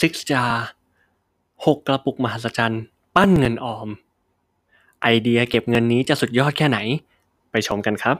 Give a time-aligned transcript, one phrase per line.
[0.06, 0.44] ิกจา
[1.66, 2.82] หกกระปุกมหัศจรรย์
[3.16, 3.88] ปั้นเงินออม
[5.02, 6.78] ไอเดียเก็บเงินนี้จะสุดยอดแค่ไหน
[7.50, 8.16] ไปชมกันครับ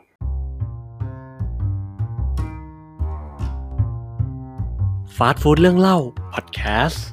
[5.16, 5.98] ฟาสต์ฟู้ดเรื่องเล่า
[6.34, 7.04] พอดแคสต์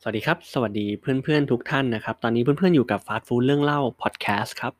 [0.00, 4.72] สวัสดีครับ สวัสดีเพื่อนๆทุกท่านนะครับ ตอนนี้เพื่อนๆอยู่กับฟาสต์ฟู้ดเรื่องเล่า พอดแคสต์ครับ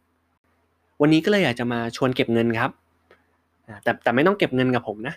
[1.00, 2.70] วันนี้ก็เลยอยากจะมาชวนเก็บเงินครับ
[3.82, 5.14] แต่แต่ไม่ต้องเก็บเงินกับผมนะ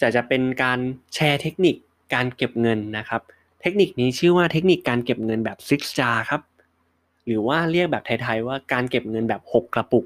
[0.00, 0.78] จะจะเป็นการ
[1.14, 1.76] แชร์เทคนิค
[2.14, 3.22] การเก็บเงินนะครับ
[3.60, 6.42] เทคนิคนี้ชื่อว่าเทคนิคการเก็บเงินแบบ six jar ครับ
[7.26, 10.04] หรือว่าเรียกแบบไทยๆว่าการเก็บเงินแบบ 6 กระปุก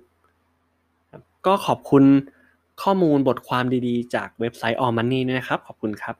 [1.46, 2.04] ก็ขอบคุณ
[2.82, 6.16] ข้อมูลบทความดีๆ จากเว็บไซต์ All Money นะครับ ขอบคุณครับ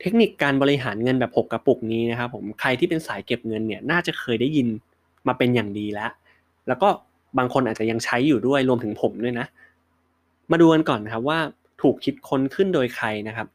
[0.00, 4.68] เทคนิคการบริหารเงินแบบ 6 กระปุกนี้นะครับผมใครที่เป็นสายเก็บเงินเนี่ยน่าจะเคยได้ยิน
[5.26, 6.10] มาเป็นอย่างดีแล้ว
[6.68, 6.88] แล้วก็
[7.38, 9.46] บางคนอาจจะยังใช้อยู่ด้วยรวมถึงผมด้วยนะ
[10.50, 11.38] มาดูกันก่อนนะครับว่า
[11.80, 13.48] ถูกคิดค้นขึ้นโดยใครนะครับ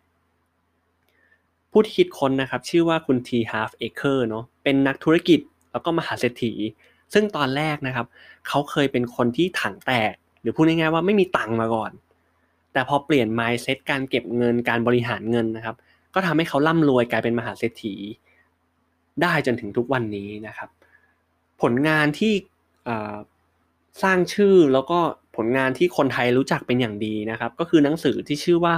[1.71, 5.39] ผู้ที่คิดค้นนะครับ ชื่อว่าคุณ T Half Acre เนาะเป็นนักธุรกิจ
[5.71, 6.53] แล้วก็มหาเศรษฐี
[7.13, 8.07] ซึ่งตอนแรกนะครับ
[8.47, 11.91] เขาเคยเป็นคนที่ถังแตก หรือพูดง่ายๆว่าไม่มีตังค์มาก่อน
[12.73, 15.75] แต่พอเปลี่ยน mindset การเก็บเงินการบริหารเงินนะครับ
[16.13, 17.95] ก็ทำให้เขาร่ำรวยกลายเป็นมหาเศรษฐี
[19.21, 20.69] ได้จนถึงทุกวันนี้นะครับ
[21.61, 22.33] ผลงานที่
[24.03, 24.99] สร้างชื่อแล้วก็
[25.35, 28.75] ผลงานที่คนไทยรู้จักเป็นอย่างดีนะครับ ก็คือหนังสือที่ชื่อว่า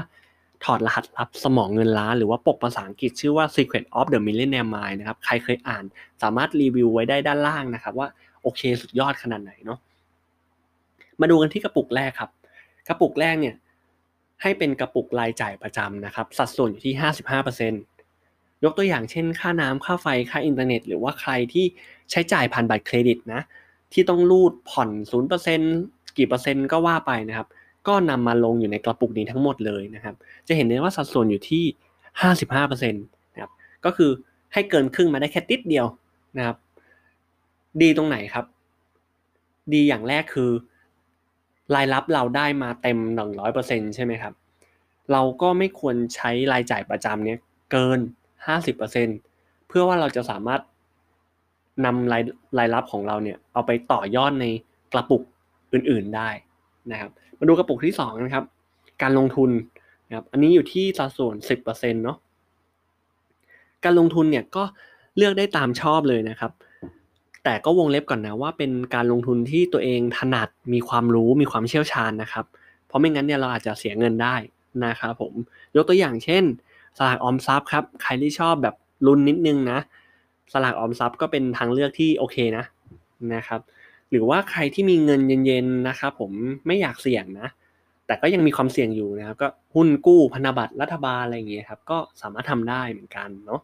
[0.64, 5.84] ถอดรหัสลับสมองเงินล้าน หรือว่าปกภาษาอังกฤษชื่อว่า Secret of the Millionaire Mind นะครับ ใครเคยอ่าน
[6.22, 8.08] สามารถรีวิวไว้ได้ด้านล่างนะครับ ว่า
[8.42, 9.80] โอเคสุดยอดขนาดไหนเนาะ
[11.22, 12.30] มาดูกันที่กระปุกแรกครับ
[12.88, 13.56] กระปุกแรกเนี่ย
[14.42, 16.94] ให้เป็นกระปุกรายจ่ายประจำนะครับ สัดส่วนอยู่ที่
[17.60, 21.66] 55%ยกตัวอย่างเช่น ค่าน้ำค่าไฟค่าอินเทอร์เน็ต หรือว่าใครที่
[22.12, 23.42] ใช้จ่ายผ่านบัตรเครดิตนะ
[23.94, 24.90] ที่ต้องรูดผ่อน
[25.44, 27.48] 0% กี่เปอร์เซ็นต์ก็ว่าไปนะครับ
[27.88, 30.16] ก็นำมาลงอยู่ในกระปุกนี้ทั้งหมดเลยนะครับ
[30.48, 31.64] จะเห็นได้ว่าสัดส่วนอยู่ที่
[32.24, 33.52] 55%นะครับ
[33.86, 34.12] ก็คือ
[34.54, 35.86] ให้เกินครึ่งมาได้แค่ติดเดียว
[36.38, 36.58] นะครับ
[37.82, 38.46] ดีตรงไหนครับ
[39.74, 40.52] ดีอย่างแรกคือ
[41.76, 42.98] รายรับเราได้มาเต็ม
[43.48, 44.34] 100%ใช่ไหมครับ
[45.12, 47.40] เราก็ไม่ควรใช้รายจ่ายประจำเนี้ย
[47.72, 48.00] เกิน
[48.64, 50.62] 50%เพื่อว่าเราจะสามารถ
[51.86, 52.24] นำราย
[52.58, 54.46] รายรับของเราเนี่ยเอาไปต่อยอดใน
[54.94, 55.24] กระปุก
[55.74, 56.30] อื่นๆได้
[56.92, 58.46] นะครับ มาดูกระปุกที่2นะครับ
[59.02, 59.50] การลงทุน
[60.08, 62.18] นะครับอันนี้อยู่ที่สัดส่วน 10%เนาะ
[63.86, 64.64] การลงทุนเนี่ยก็
[65.18, 66.52] เลือกได้ตามชอบเลยนะครับ
[67.44, 72.46] แต่ก็วงเล็บก่อนนะว่าเป็นการลงทุนที่ตัวเองถนัดมีความรู้มีความเชี่ยวชาญนะครับ
[72.88, 74.36] เพราะไม่งั้นเนี่ยเราอาจจะเสียเงินได้
[74.86, 75.34] นะครับผม
[75.76, 76.44] ยกตัวอย่างเช่น
[76.98, 78.76] สลากออมทรัพย์ครับใครที่ชอบแบบ
[79.08, 79.80] ลุ้นนิดนึงนะ
[80.54, 82.64] สลากออมทรัพย์ก็เป็นทางเลือกที่โอเคนะ
[83.36, 83.62] นะครับ
[84.12, 86.32] หรือว่าใครที่มีเงินเย็นๆนะครับผม
[86.68, 87.48] ไม่อยากเสี่ยงนะ
[88.08, 93.62] แต่ก็ยังมีความเสี่ยงอยู่นะครับ ก็หุ้นกู้พันธบัตรรัฐบาลอะไรอย่างเงี้ยครับก็สามารถทำได้เหมือนกันเนาะ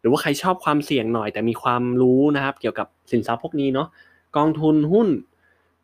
[0.00, 3.88] หรือว่าใครชอบความเสี่ยงหน่อย แต่มีความรู้นะครับ เกี่ยวกับสินทรัพย์พวกนี้เนาะ
[4.36, 5.08] กองทุนหุ้น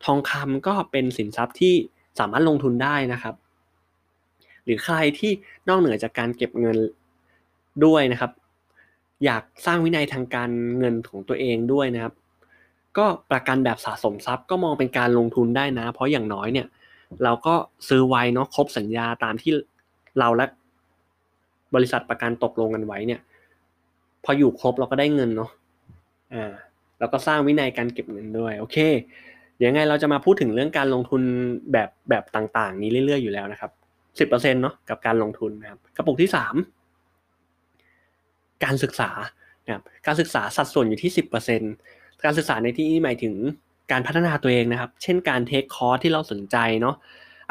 [0.05, 1.73] ทองคำก็เป็นสินทรัพย์ที่
[2.19, 3.35] สามารถลงทุนได้นะครับ
[4.63, 5.31] หรือใครที่
[5.67, 6.77] นอกเหนือจากการเก็บเงิน
[7.85, 8.31] ด้วยนะครับ
[9.25, 12.13] อยากสร้างวินัยทางการเงินของตัวเองด้วยนะครับ
[12.97, 16.67] ก็ประกันแบบสะสมทรัพย์ก็มองเป็นการลงทุนได้นะ เพราะอย่างน้อยเนี่ย
[17.23, 17.55] เราก็
[17.89, 19.51] ซื้อไว้เนาะครบสัญญาตามที่
[20.19, 20.45] เราและ
[21.75, 23.19] บริษัทประกันตกลงกันไว้เนี่ย
[24.23, 25.49] พออยู่ครบเราก็ได้เงินเนาะ
[26.33, 26.51] อ่า
[26.99, 28.77] แล้วก็สร้างวินัยการเก็บเงินด้วยโอเค
[29.57, 31.21] เดี๋ยวไงเราจะมาพูดถึงเรื่องการลงทุน
[31.71, 33.71] แบบแบบต่างๆ นี้เรื่อยๆอยู่แล้วนะครับ
[34.19, 36.55] สิบเปอร์เซ็นต์เนาะกับการลงทุนนะครับกระปุกที่สาม
[38.63, 39.09] การศึกษา
[39.65, 41.73] นะครับการศึกษาสัดส่วนอยู่ที่สิบเปอร์เซ็นต์
[42.23, 43.35] การศึกษาในที่นี้หมายถึง
[43.91, 46.95] การพัฒนาตัวเองนะครับ เช่นการเทคคอร์สที่เราสนใจเนาะ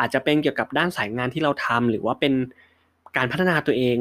[0.00, 2.32] อาจจะเป็นเกี่ยวกับด้านสายงานที่เราทำหรือว่าเป็น
[3.16, 3.96] การพัฒนาตัวเอง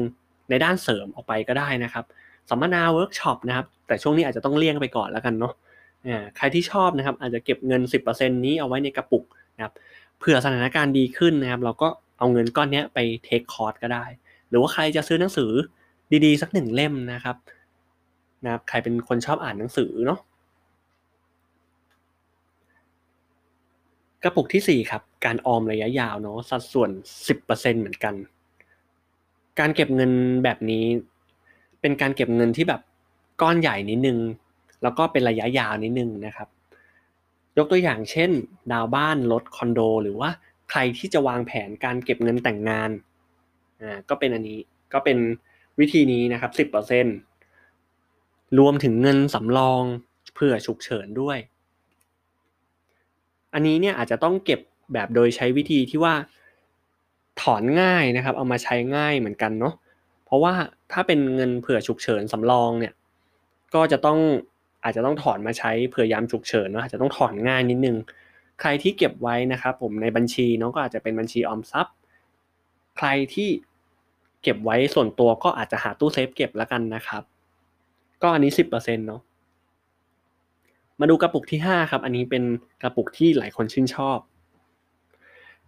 [0.50, 2.04] ในด้านเสริมออกไปก็ได้นะครับ
[2.50, 5.52] สัมมนาเวิร์กช็อปนะครับ แต่ช่วงนี้อาจจะต้องเลี่ยงไปก่อนแล้วกันเนาะ
[6.36, 9.24] ใครที่ชอบนะครับ อาจจะเก็บเงิน 10%นี้เอาไว้ในกระปุก
[9.56, 9.72] นะครับ
[10.18, 14.04] เผื่อสถานการณ์ดีขึ้นนะครับ เราก็เอาเงินก้อนนี้ไป take course ก็ได้
[14.48, 15.50] หรือว่าใครจะซื้อหนังสือ
[16.24, 17.36] ดีๆ สักหนึ่งเล่มนะครับ
[18.44, 20.18] นะครับ ใครเป็นคนชอบอ่านหนังสือเนาะ
[24.22, 26.90] กระปุกที่ 4 ครับ การออมระยะยาวเนาะสัดส่วน
[27.36, 28.14] 10%เหมือนกัน
[29.58, 30.12] การเก็บเงิน
[30.44, 30.84] แบบนี้
[31.80, 32.80] เป็นการเก็บเงินที่แบบ
[33.40, 34.18] ก้อนใหญ่นิดนึง
[34.82, 36.48] แล้วก็เป็นระยะยาวนิดนึงนะครับ
[37.58, 38.30] ยกตัวอย่างเช่น
[38.72, 40.30] ดาวบ้านรถคอนโด หรือว่า
[40.70, 42.90] ใครที่จะวางแผนการเก็บเงินแต่งงาน
[43.80, 44.60] อ่าก็เป็นอันนี้
[44.92, 45.18] ก็เป็น
[45.80, 47.06] วิธีนี้นะครับสิบเปอร์เซ็น
[48.58, 49.82] รวมถึงเงินสำรอง
[50.34, 51.38] เพื่อฉุกเฉินด้วย
[53.54, 54.60] อันนี้เนี่ยอาจจะต้องเก็บ
[54.92, 56.14] แบบโดยใช้วิธีที่ว่า
[57.42, 59.74] ถอนง่ายนะครับ เอามาใช้ง่ายเหมือนกันเนาะ
[60.24, 60.54] เพราะว่า
[60.92, 62.94] ถ้าเป็นเงินเผื่อฉุกเฉินสำรองเนี่ย
[63.74, 64.18] ก็จะต้อง
[64.84, 67.96] อาจจะต้องถอนมาใช้เผื่อยามฉุกเฉินเนาะอาจจะต้องถอนง่ายนิดนึง
[68.60, 71.94] ใครที่เก็บไว้นะครับผมในบัญชีเนาะก็อาจจะเป็นบัญชีออมทรัพย์
[72.96, 73.48] ใครที่
[74.42, 77.22] เก็บไว้ส่วนตัวก็อาจจะหาตู้เซฟเก็บแล้วกันนะครับ
[78.22, 79.20] ก็อันนี้สิบเปอร์เซ็นต์เนาะ
[81.00, 82.42] มาดูกระปุกที่ 5 ครับ อันนี้เป็น
[82.82, 84.18] กระปุกที่หลายคนชื่นชอบ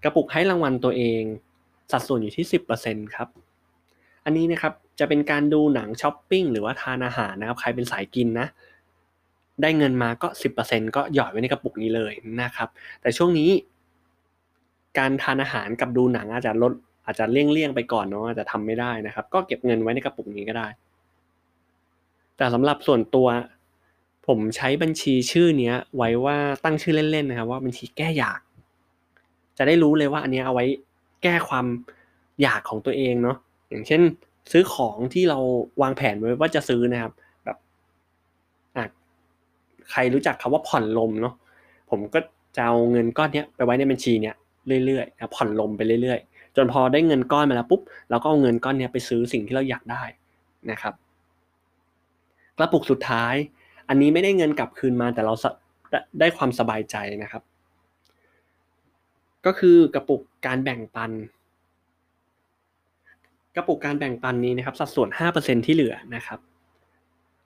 [0.04, 1.22] กระปุกให้รางวัลตัวเอง
[1.92, 2.46] สัดส่วนอยู่ที่
[2.80, 3.28] 10%ครับ
[4.24, 8.46] อันนี้นะครับจะเป็นการดูหนังช้อปปิ้งหรือว่าทานอาหารนะครับ ใครเป็นสายกินนะ
[9.62, 10.28] ได้เงินมาก็
[10.62, 12.12] 10%ก็หยอดไว้ในกระปุกนี้เลย
[12.42, 12.68] นะครับ
[13.00, 13.50] แต่ช่วงนี้
[14.98, 16.72] การทานอาหารกับดูหนังอาจจะลด
[17.06, 20.68] อาจจะเลี่ยงๆไปก่อนเนาะอาจจะทำไม่ได้นะครับ ก็เก็บเงินไว้ในกระปุกนี้ก็ได้
[22.36, 23.26] แต่สำหรับส่วนตัว
[24.26, 28.40] ผมใช้บัญชีชื่อเนี้ย ไว้ว่าตั้งชื่อเล่นๆนะครับว่าบัญชีแก้อยาก
[29.58, 30.64] จะได้รู้เลยว่าอันนี้เอาไว้
[31.22, 31.66] แก้ความ
[32.42, 33.36] อยากของตัวเองเนาะ
[33.70, 34.02] อย่างเช่น
[34.52, 35.38] ซื้อของที่เรา
[35.82, 37.12] วางแผนไว้ว่าจะซื้อนะครับ
[37.44, 37.56] แบบ
[38.76, 38.84] อะ
[39.90, 41.34] ใครรู้จักคาว่าผ่อนลมเนาะ
[41.90, 42.18] ผมก็
[42.56, 44.34] จะเอาเงินก้อนเนี้ยไปไว้ในบัญชีเนี้ย
[44.86, 47.80] เรื่อยๆนะผ่อนลมไปเรื่อยๆ จนพอได้เงินก้อนมาแล้วปุ๊บ
[48.10, 50.02] เราก็เอาเงินก้อนเนี้ยไปซื้อสิ่งที่เราอยากได้
[50.70, 50.94] นะครับ
[52.56, 53.34] กระปุกสุดท้าย
[53.88, 55.34] อันนี้ไม่ได้เงินกลับคืนมาแต่เรา
[56.20, 57.42] ได้ความสบายใจนะครับ
[59.46, 61.10] ก็คือกระปุกการแบ่งปัน
[63.56, 66.38] กระปุกการแบ่งปันนี้นะครับ สัดส่วน 5%ที่เหลือนะครับ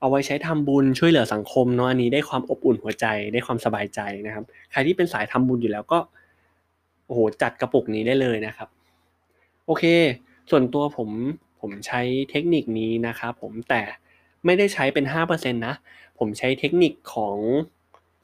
[0.00, 5.99] เอาไว้ใช้ทำบุญช่วยเหลือสังคมเนาะอันนี้ได้ความอบอุ่นหัวใจได้ความสบายใจนะครับ ใครที่เป็นสายทำบุญอยู่แล้วก็
[7.06, 8.69] โอ้โหจัดกระปุกนี้ได้เลยนะครับ
[9.67, 9.84] โอเค
[10.50, 11.11] ส่วนตัวผม
[11.61, 12.00] ผมใช้
[12.31, 13.82] เทคนิคนี้นะครับ ผมแต่
[14.44, 15.75] ไม่ได้ใช้เป็น5%นะ
[16.19, 17.37] ผมใช้เทคนิคของ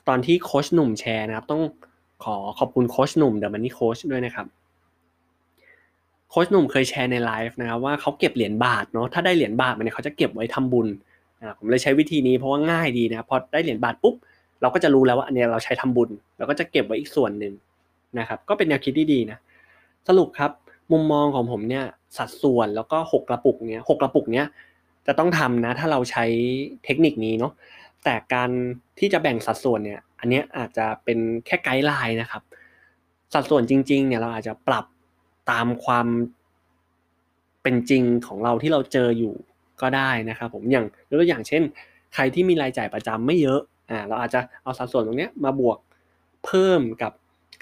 [0.08, 1.62] ตอนที่โค้ชหนุ่มแชร์นะครับ ต้อง
[2.24, 4.46] ขอขอบคุณโค้ชหนุ่มเดอะมันนี่โค้ชด้วยนะครับ
[6.30, 10.88] โค้ชหนุ่มเคยแชร์ในไลฟ์นะครับว่าเขาเก็บเหรียญบาทเนาะถ้าได้เหรียญบาทมันเนี่ยเขาจะเก็บไว้ทำบุญ
[11.40, 14.14] นะผมเลยใช้วิธีนี้เพราะว่าง่ายดีนะพอได้เหรียญบาทปุ๊บ
[14.60, 17.52] เราก็จะรู้แล้วว่าอันนี้เราใช้ทำบุญเราก็จะเก็บไว้อีกส่วนหนึ่ง
[18.18, 19.38] นะครับ ก็เป็นแนวคิดที่ดีนะ
[20.08, 20.50] สรุปครับ
[20.92, 21.84] มุมมองของผมเนี่ย
[22.16, 24.46] สัดส่วนแล้วก็หกกระปุกเนี้ยหกกระปุกเนี้ย
[25.06, 26.24] จะต้องทำนะ ถ้าเราใช้
[26.84, 27.52] เทคนิคนี้เนาะ
[28.04, 28.50] แต่การ
[28.98, 32.42] ที่จะแบ่งสัดส่วนเนี่ย อันนี้อาจจะเป็นแค่ไกด์ไลน์นะครับ
[33.34, 34.84] สัดส่วนจริง ๆ เนี่ยเราอาจจะปรับ
[35.50, 36.06] ตามความ
[37.62, 39.34] เป็นจริงของเราที่เราเจออยู่
[39.82, 41.62] ก็ได้นะครับ ผมอย่างยกตัวอย่างเช่น
[42.14, 43.60] ใครที่มีรายจ่ายประจำไม่เยอะ
[43.90, 45.78] อ่าเราอาจจะเอาสัดส่วนตรงนี้มาบวก
[46.44, 47.12] เพิ่มกับ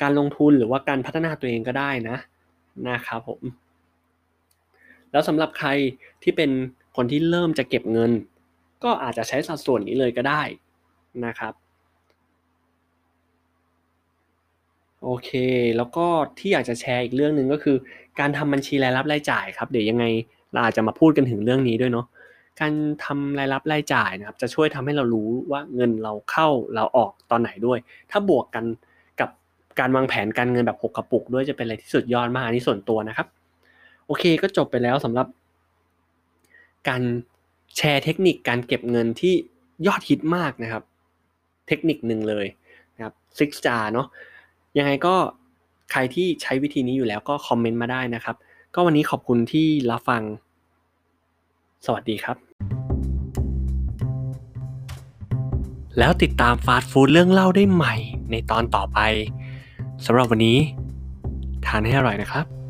[0.02, 2.16] การลงทุนหรือว่าการพัฒนาตัวเองก็ได้นะ
[2.88, 3.40] นะครับผม
[5.12, 5.68] แล้วสำหรับใคร
[6.22, 6.50] ที่เป็น
[6.96, 8.10] คนที่เริ่มจะเก็บเงิน
[8.84, 10.42] ก็อาจจะใช้สัดส่วนนี้เลยก็ได้
[11.26, 11.54] นะครับ
[15.04, 15.30] โอเค
[15.76, 16.06] แล้วก็
[16.38, 17.76] ที่อยากจะแชร์อีกเรื่องหนึ่งก็คือ
[18.20, 20.04] การทำบัญชีรายรับรายจ่ายครับ เดี๋ยวยังไง
[20.52, 22.06] เราอาจจะมาพูดกันถึงเรื่องนี้ด้วยเนาะ
[22.60, 22.72] การ
[23.04, 27.78] ทำรายรับรายจ่ายนะครับ จะช่วยทำให้เรารู้ว่าเงินเราเข้าเราออกตอนไหนด้วย
[28.10, 28.64] ถ้าบวกกัน
[29.20, 29.30] กับ
[29.78, 33.26] การวางแผนการเงินแบบหกกระปุกด้วยจะเป็นอะไรที่สุดยอดมากนี่ส่วนตัวนะครับ
[34.06, 35.26] โอเคก็จบไปแล้วสำหรับ
[36.88, 37.02] การ
[37.76, 39.34] แชร์เทคนิคการเก็บเงินที่
[39.86, 40.82] ยอดฮิตมากนะครับ
[41.68, 42.46] เทคนิคหนึ่งเลย
[42.94, 44.06] นะครับซิกจาเนาะ
[44.78, 45.14] ยังไงก็
[45.92, 48.36] ใครที่ใช้วิธีนี้อยู่แล้วก็คอมเมนต์มาได้นะครับ
[48.74, 50.22] ก็วันนี้ขอบคุณที่รับฟัง
[51.86, 52.36] สวัสดีครับ
[55.98, 57.94] แล้วติดตามฟาสต์ฟู้ดเรื่องเล่าได้ใหม่
[58.30, 58.98] ในตอนต่อไป
[60.04, 60.58] สำหรับวันนี้
[61.66, 62.61] ทานให้อร่อยนะครับ